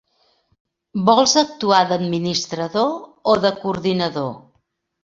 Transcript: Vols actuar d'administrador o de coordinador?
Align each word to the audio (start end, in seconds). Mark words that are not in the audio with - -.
Vols 1.09 1.35
actuar 1.43 1.83
d'administrador 1.91 2.91
o 3.35 3.39
de 3.47 3.57
coordinador? 3.63 4.33